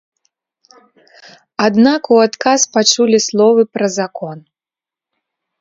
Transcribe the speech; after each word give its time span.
Аднак 1.65 2.01
у 2.15 2.19
адказ 2.27 2.59
пачулі 2.79 3.17
словы 3.29 3.61
пра 3.79 3.87
закон. 4.01 4.37